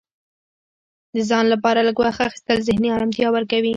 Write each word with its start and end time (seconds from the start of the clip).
د 1.15 1.17
ځان 1.29 1.45
لپاره 1.53 1.79
لږ 1.87 1.97
وخت 1.99 2.19
اخیستل 2.27 2.57
ذهني 2.67 2.89
ارامتیا 2.95 3.27
ورکوي. 3.31 3.69